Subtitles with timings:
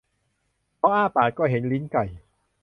[0.81, 2.05] พออ้าปากก็เห็นลิ้นไก่